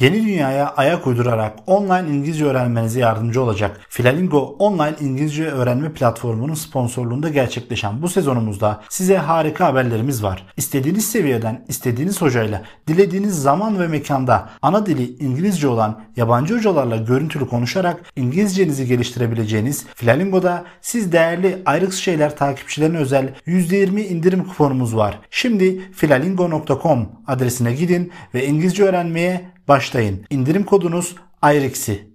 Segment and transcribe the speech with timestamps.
[0.00, 7.28] Yeni dünyaya ayak uydurarak online İngilizce öğrenmenize yardımcı olacak Filalingo online İngilizce öğrenme platformunun sponsorluğunda
[7.28, 10.46] gerçekleşen bu sezonumuzda size harika haberlerimiz var.
[10.56, 17.48] İstediğiniz seviyeden, istediğiniz hocayla, dilediğiniz zaman ve mekanda ana dili İngilizce olan yabancı hocalarla görüntülü
[17.48, 25.18] konuşarak İngilizcenizi geliştirebileceğiniz Filalingo'da siz değerli ayrık şeyler takipçilerine özel %20 indirim kuponumuz var.
[25.30, 30.24] Şimdi filalingo.com adresine gidin ve İngilizce öğrenmeye başlayın.
[30.30, 32.08] İndirim kodunuz AYREX'i.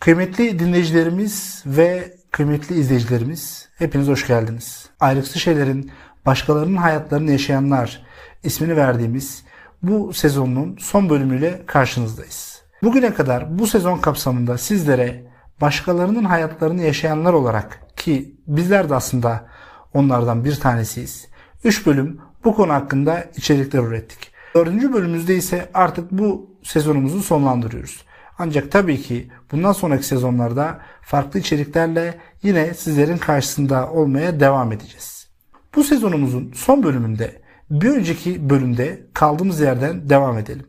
[0.00, 4.88] Kıymetli dinleyicilerimiz ve kıymetli izleyicilerimiz hepiniz hoş geldiniz.
[5.00, 5.90] Ayrıksı şeylerin
[6.26, 8.02] başkalarının hayatlarını yaşayanlar
[8.42, 9.44] ismini verdiğimiz
[9.82, 12.62] bu sezonun son bölümüyle karşınızdayız.
[12.82, 15.24] Bugüne kadar bu sezon kapsamında sizlere
[15.60, 19.46] başkalarının hayatlarını yaşayanlar olarak ki bizler de aslında
[19.94, 21.28] onlardan bir tanesiyiz.
[21.64, 24.32] 3 bölüm bu konu hakkında içerikler ürettik.
[24.54, 24.92] 4.
[24.92, 28.04] bölümümüzde ise artık bu sezonumuzu sonlandırıyoruz.
[28.38, 35.28] Ancak tabii ki bundan sonraki sezonlarda farklı içeriklerle yine sizlerin karşısında olmaya devam edeceğiz.
[35.74, 40.66] Bu sezonumuzun son bölümünde bir önceki bölümde kaldığımız yerden devam edelim.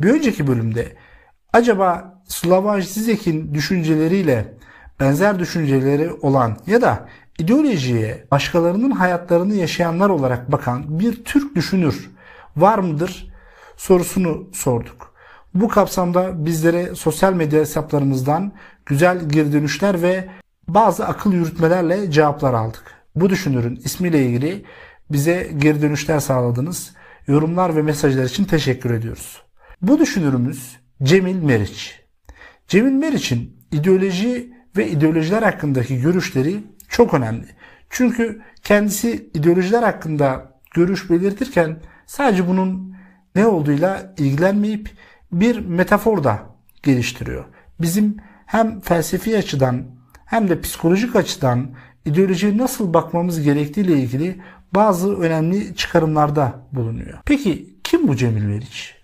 [0.00, 0.96] Bir önceki bölümde
[1.52, 4.54] acaba Slavaj Zizek'in düşünceleriyle
[5.00, 7.08] benzer düşünceleri olan ya da
[7.38, 12.10] ideolojiye başkalarının hayatlarını yaşayanlar olarak bakan bir Türk düşünür
[12.56, 13.32] var mıdır
[13.76, 15.14] sorusunu sorduk.
[15.54, 18.52] Bu kapsamda bizlere sosyal medya hesaplarımızdan
[18.86, 20.28] güzel geri dönüşler ve
[20.68, 22.94] bazı akıl yürütmelerle cevaplar aldık.
[23.14, 24.64] Bu düşünürün ismiyle ilgili
[25.10, 26.94] bize geri dönüşler sağladınız.
[27.26, 29.42] Yorumlar ve mesajlar için teşekkür ediyoruz.
[29.82, 32.00] Bu düşünürümüz Cemil Meriç.
[32.68, 36.62] Cemil Meriç'in ideoloji ve ideolojiler hakkındaki görüşleri
[36.96, 37.46] çok önemli.
[37.90, 42.96] Çünkü kendisi ideolojiler hakkında görüş belirtirken sadece bunun
[43.34, 44.90] ne olduğuyla ilgilenmeyip
[45.32, 46.40] bir metafor da
[46.82, 47.44] geliştiriyor.
[47.80, 49.84] Bizim hem felsefi açıdan
[50.26, 51.70] hem de psikolojik açıdan
[52.04, 54.40] ideolojiye nasıl bakmamız gerektiği ile ilgili
[54.74, 57.18] bazı önemli çıkarımlarda bulunuyor.
[57.26, 58.94] Peki kim bu Cemil Meriç?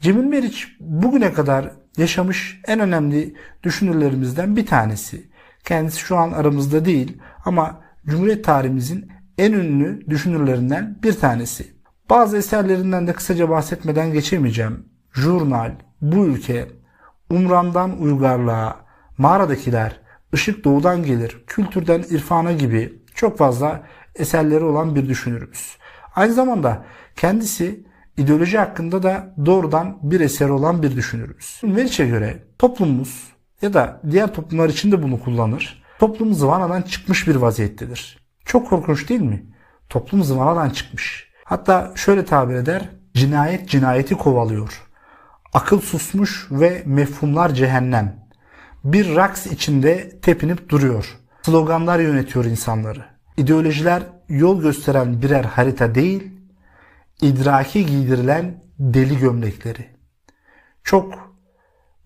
[0.00, 5.31] Cemil Meriç bugüne kadar yaşamış en önemli düşünürlerimizden bir tanesi.
[5.64, 11.72] Kendisi şu an aramızda değil ama Cumhuriyet tarihimizin en ünlü düşünürlerinden bir tanesi.
[12.10, 14.84] Bazı eserlerinden de kısaca bahsetmeden geçemeyeceğim.
[15.12, 16.68] Jurnal, Bu Ülke,
[17.30, 18.76] Umram'dan Uygarlığa,
[19.18, 20.00] Mağaradakiler,
[20.32, 23.82] Işık Doğudan Gelir, Kültürden İrfana gibi çok fazla
[24.14, 25.76] eserleri olan bir düşünürümüz.
[26.16, 26.84] Aynı zamanda
[27.16, 27.86] kendisi
[28.16, 31.60] ideoloji hakkında da doğrudan bir eser olan bir düşünürümüz.
[31.62, 33.31] Meriç'e göre toplumumuz
[33.62, 35.82] ya da diğer toplumlar için de bunu kullanır.
[35.98, 38.18] Toplum zıvanadan çıkmış bir vaziyettedir.
[38.44, 39.46] Çok korkunç değil mi?
[39.88, 41.30] Toplum zıvanadan çıkmış.
[41.44, 44.82] Hatta şöyle tabir eder, cinayet cinayeti kovalıyor.
[45.52, 48.26] Akıl susmuş ve mefhumlar cehennem.
[48.84, 51.18] Bir raks içinde tepinip duruyor.
[51.42, 53.04] Sloganlar yönetiyor insanları.
[53.36, 56.32] İdeolojiler yol gösteren birer harita değil,
[57.22, 59.86] idraki giydirilen deli gömlekleri.
[60.84, 61.31] Çok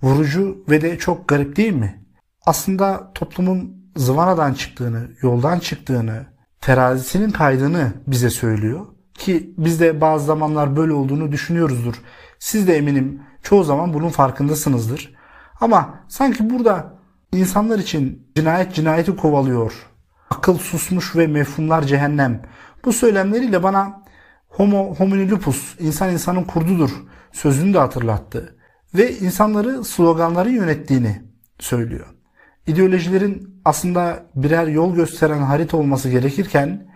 [0.06, 2.04] vurucu ve de çok garip değil mi?
[2.46, 6.26] Aslında toplumun zıvanadan çıktığını, yoldan çıktığını,
[6.60, 8.86] terazisinin kaydığını bize söylüyor.
[9.14, 11.94] Ki biz de bazı zamanlar böyle olduğunu düşünüyoruzdur.
[12.38, 15.14] Siz de eminim çoğu zaman bunun farkındasınızdır.
[15.60, 16.94] Ama sanki burada
[17.32, 19.72] insanlar için cinayet cinayeti kovalıyor.
[20.30, 22.42] Akıl susmuş ve mefhumlar cehennem.
[22.84, 24.02] Bu söylemleriyle bana
[24.48, 26.90] homo homini lupus, insan insanın kurdudur
[27.32, 28.56] sözünü de hatırlattı.
[28.96, 31.22] Ve insanları sloganları yönettiğini
[31.58, 32.06] söylüyor.
[32.66, 36.86] İdeolojilerin aslında birer yol gösteren harita olması gerekirken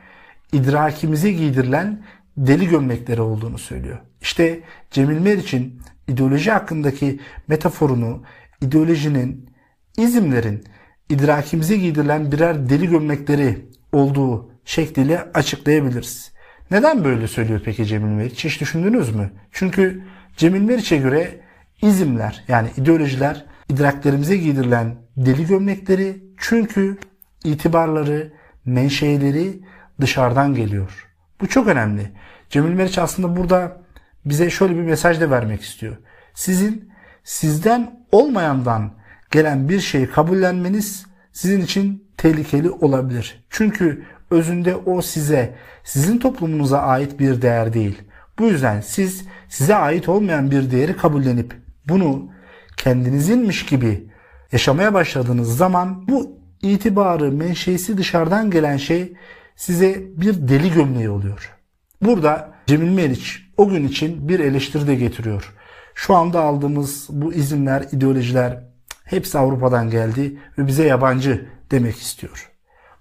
[0.53, 2.03] idrakimize giydirilen
[2.37, 3.99] deli gömlekleri olduğunu söylüyor.
[4.21, 8.23] İşte Cemil Meriç'in ideoloji hakkındaki metaforunu
[8.61, 9.51] ideolojinin,
[9.97, 10.65] izimlerin
[11.09, 16.33] idrakimize giydirilen birer deli gömlekleri olduğu şekliyle açıklayabiliriz.
[16.71, 18.45] Neden böyle söylüyor peki Cemil Meriç?
[18.45, 19.31] Hiç düşündünüz mü?
[19.53, 20.03] Çünkü
[20.37, 21.41] Cemil Meriç'e göre
[21.83, 26.99] izimler yani ideolojiler idraklerimize giydirilen deli gömlekleri çünkü
[27.45, 28.33] itibarları,
[28.65, 29.61] menşeileri
[30.01, 31.09] dışarıdan geliyor.
[31.41, 32.13] Bu çok önemli.
[32.51, 33.83] Cemil Meriç aslında burada
[34.25, 35.97] bize şöyle bir mesaj da vermek istiyor.
[36.35, 36.91] Sizin
[37.25, 38.93] sizden olmayandan
[39.31, 43.45] gelen bir şeyi kabullenmeniz sizin için tehlikeli olabilir.
[43.51, 45.55] Çünkü özünde o size,
[45.85, 48.03] sizin toplumunuza ait bir değer değil.
[48.39, 51.55] Bu yüzden siz size ait olmayan bir değeri kabullenip
[51.91, 52.29] bunu
[52.77, 54.11] kendinizinmiş gibi
[54.53, 59.13] yaşamaya başladığınız zaman bu itibarı, menşeisi dışarıdan gelen şey
[59.57, 61.57] size bir deli gömleği oluyor.
[62.03, 65.55] Burada Cemil Meriç o gün için bir eleştiri de getiriyor.
[65.95, 68.63] Şu anda aldığımız bu izinler, ideolojiler
[69.05, 72.51] hepsi Avrupa'dan geldi ve bize yabancı demek istiyor.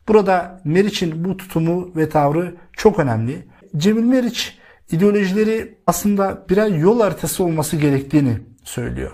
[0.08, 3.48] Burada Meriç'in bu tutumu ve tavrı çok önemli.
[3.78, 4.58] Cemil Meriç
[4.92, 8.38] ideolojileri aslında birer yol haritası olması gerektiğini
[8.69, 9.12] söylüyor.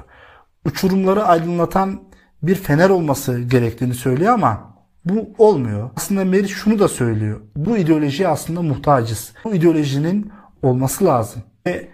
[0.65, 2.03] Uçurumları aydınlatan
[2.43, 4.75] bir fener olması gerektiğini söylüyor ama
[5.05, 5.89] bu olmuyor.
[5.95, 7.41] Aslında Meriç şunu da söylüyor.
[7.55, 9.33] Bu ideolojiye aslında muhtacız.
[9.43, 10.31] Bu ideolojinin
[10.61, 11.43] olması lazım.
[11.67, 11.89] Ve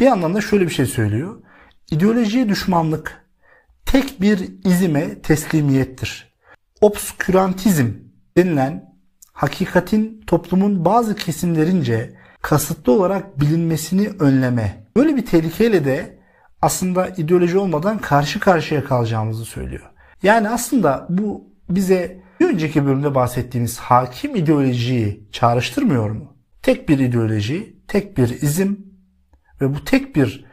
[0.00, 1.42] bir yandan da şöyle bir şey söylüyor.
[1.90, 3.24] İdeolojiye düşmanlık
[3.86, 6.34] tek bir izime teslimiyettir.
[6.80, 7.86] Obskürantizm
[8.36, 8.94] denilen
[9.32, 14.86] hakikatin toplumun bazı kesimlerince kasıtlı olarak bilinmesini önleme.
[14.96, 16.18] Böyle bir tehlikeyle de
[16.64, 19.90] aslında ideoloji olmadan karşı karşıya kalacağımızı söylüyor.
[20.22, 26.36] Yani aslında bu bize bir önceki bölümde bahsettiğimiz hakim ideolojiyi çağrıştırmıyor mu?
[26.62, 28.86] Tek bir ideoloji, tek bir izim
[29.60, 30.44] ve bu tek bir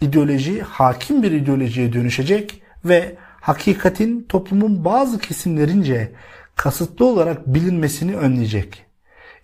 [0.00, 6.12] ideoloji hakim bir ideolojiye dönüşecek ve hakikatin toplumun bazı kesimlerince
[6.56, 8.84] kasıtlı olarak bilinmesini önleyecek.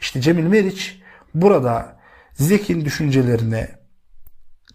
[0.00, 1.02] İşte Cemil Meriç
[1.34, 1.96] burada
[2.34, 3.81] Zizek'in düşüncelerine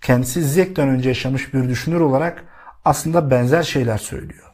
[0.02, 2.44] kendisi Zizek'ten önce yaşamış bir düşünür olarak
[2.86, 4.48] aslında benzer şeyler söylüyor.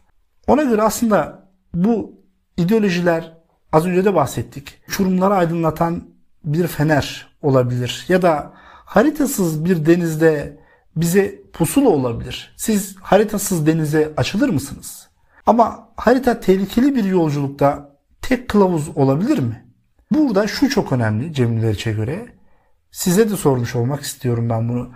[0.47, 2.21] Ona göre aslında bu
[2.57, 3.37] ideolojiler
[3.71, 4.81] az önce de bahsettik.
[4.87, 6.03] Uçurumları aydınlatan
[6.43, 8.53] bir fener olabilir ya da
[8.85, 10.59] haritasız bir denizde
[10.95, 12.53] bize pusula olabilir.
[12.57, 15.09] Siz haritasız denize açılır mısınız?
[15.45, 19.65] Ama harita tehlikeli bir yolculukta tek kılavuz olabilir mi?
[20.11, 22.25] Burada şu çok önemli Cemil Meriç'e göre.
[22.91, 24.91] Size de sormuş olmak istiyorum ben bunu.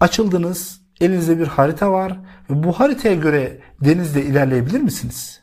[0.00, 2.20] Açıldınız, elinizde bir harita var
[2.50, 5.42] ve bu haritaya göre denizde ilerleyebilir misiniz?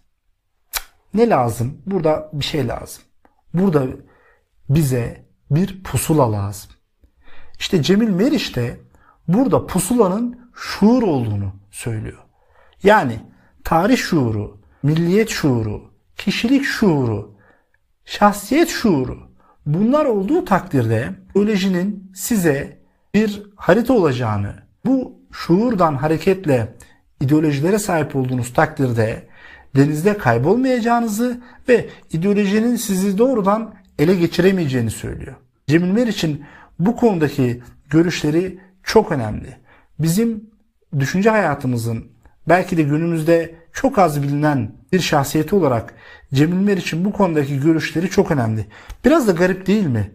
[1.14, 1.82] Ne lazım?
[1.86, 3.04] Burada bir şey lazım.
[3.54, 3.88] Burada
[4.70, 6.72] bize bir pusula lazım.
[7.60, 8.80] İşte Cemil Meriç de
[9.28, 12.24] burada pusulanın şuur olduğunu söylüyor.
[12.84, 13.20] Yani
[13.64, 17.38] tarih şuuru, milliyet şuuru, kişilik şuuru,
[18.06, 19.32] şahsiyet şuuru
[19.66, 22.81] bunlar olduğu takdirde ideolojinin size
[23.14, 24.54] bir harita olacağını,
[24.86, 26.76] bu şuurdan hareketle
[27.22, 29.28] ideolojilere sahip olduğunuz takdirde
[29.76, 35.36] denizde kaybolmayacağınızı ve ideolojinin sizi doğrudan ele geçiremeyeceğini söylüyor.
[35.68, 36.46] Cemil Meriç'in
[36.80, 39.58] bu konudaki görüşleri çok önemli.
[40.00, 40.50] Bizim
[41.00, 42.12] düşünce hayatımızın
[42.50, 45.94] belki de günümüzde çok az bilinen bir şahsiyeti olarak
[46.34, 48.66] Cemil Meriç'in bu konudaki görüşleri çok önemli.
[49.06, 50.12] Biraz da garip değil mi?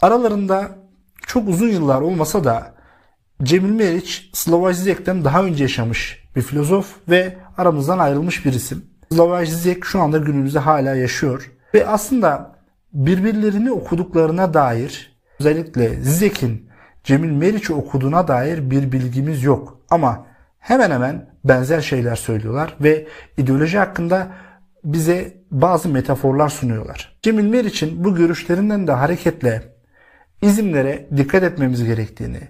[0.00, 0.78] Aralarında
[1.28, 2.74] çok uzun yıllar olmasa da
[3.42, 8.84] Cemil Meriç Slavoj Zizek'ten daha önce yaşamış bir filozof ve aramızdan ayrılmış bir isim.
[9.12, 11.52] Slavoj Zizek şu anda günümüzde hala yaşıyor.
[11.74, 12.56] Ve aslında
[12.92, 16.68] birbirlerini okuduklarına dair özellikle Zizek'in
[17.04, 19.80] Cemil Meriç'i okuduğuna dair bir bilgimiz yok.
[19.90, 20.26] Ama
[20.58, 24.28] hemen hemen benzer şeyler söylüyorlar ve ideoloji hakkında
[24.84, 27.18] bize bazı metaforlar sunuyorlar.
[27.22, 29.77] Cemil Meriç'in bu görüşlerinden de hareketle
[30.42, 32.40] izimlere dikkat etmemiz gerektiğini,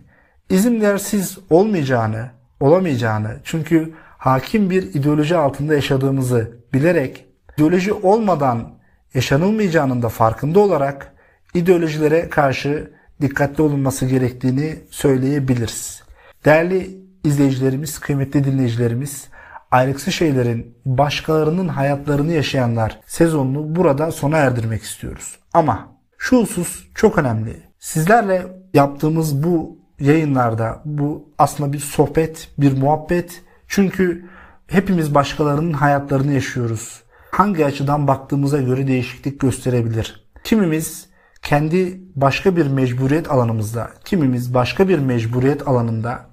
[0.50, 2.30] izimlersiz olmayacağını,
[2.60, 7.24] olamayacağını çünkü hakim bir ideoloji altında yaşadığımızı bilerek
[7.56, 8.74] ideoloji olmadan
[9.14, 11.12] yaşanılmayacağının da farkında olarak
[11.54, 16.02] ideolojilere karşı dikkatli olunması gerektiğini söyleyebiliriz.
[16.44, 19.28] Değerli izleyicilerimiz, kıymetli dinleyicilerimiz,
[19.70, 25.38] ayrıksı şeylerin başkalarının hayatlarını yaşayanlar sezonunu burada sona erdirmek istiyoruz.
[25.52, 27.67] Ama şu husus çok önemli.
[27.78, 33.42] Sizlerle yaptığımız bu yayınlarda bu aslında bir sohbet, bir muhabbet.
[33.68, 34.28] Çünkü
[34.66, 37.02] hepimiz başkalarının hayatlarını yaşıyoruz.
[37.30, 40.28] Hangi açıdan baktığımıza göre değişiklik gösterebilir.
[40.44, 41.08] Kimimiz
[41.42, 46.26] kendi başka bir mecburiyet alanımızda, kimimiz başka bir mecburiyet alanında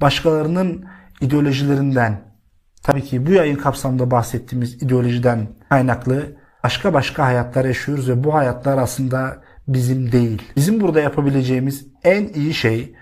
[0.00, 0.84] başkalarının
[1.20, 2.20] ideolojilerinden,
[2.82, 8.78] tabii ki bu yayın kapsamında bahsettiğimiz ideolojiden kaynaklı başka başka hayatlar yaşıyoruz ve bu hayatlar
[8.78, 10.42] aslında bizim değil.
[10.56, 12.94] Bizim burada yapabileceğimiz en iyi şey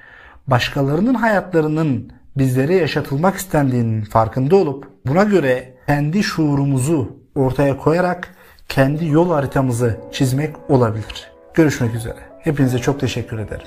[0.46, 8.34] başkalarının hayatlarının bizlere yaşatılmak istendiğinin farkında olup buna göre kendi şuurumuzu ortaya koyarak
[8.68, 11.30] kendi yol haritamızı çizmek olabilir.
[11.54, 12.18] Görüşmek üzere.
[12.40, 13.66] Hepinize çok teşekkür ederim.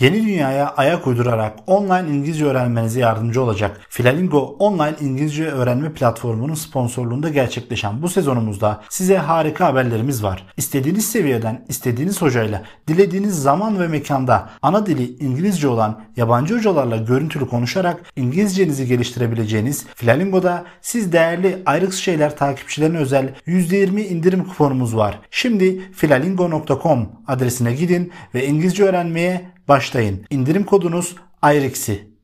[0.00, 7.28] Yeni dünyaya ayak uydurarak online İngilizce öğrenmenize yardımcı olacak Filalingo online İngilizce öğrenme platformunun sponsorluğunda
[7.28, 10.46] gerçekleşen bu sezonumuzda size harika haberlerimiz var.
[10.56, 17.48] İstediğiniz seviyeden, istediğiniz hocayla, dilediğiniz zaman ve mekanda ana dili İngilizce olan yabancı hocalarla görüntülü
[17.48, 25.18] konuşarak İngilizcenizi geliştirebileceğiniz Filalingo'da siz değerli ayrıks şeyler takipçilerine özel %20 indirim kuponumuz var.
[25.30, 30.26] Şimdi filalingo.com adresine gidin ve İngilizce öğrenmeye başlayın.
[30.30, 32.09] İndirim kodunuz ayrıksi.